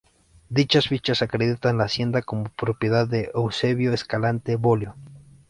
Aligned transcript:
Dichas 0.49 0.87
fichas 0.87 1.21
acreditan 1.21 1.77
la 1.77 1.83
hacienda 1.83 2.23
como 2.23 2.45
propiedad 2.49 3.07
de 3.07 3.29
Eusebio 3.35 3.93
Escalante 3.93 4.55
Bolio. 4.55 4.95